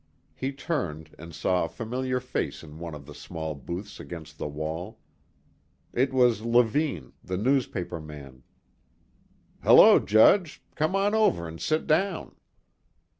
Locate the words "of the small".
2.95-3.53